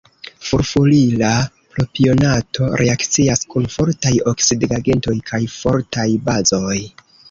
[0.51, 1.29] Furfurila
[1.75, 6.79] propionato reakcias kun fortaj oksidigagentoj kaj fortaj bazoj.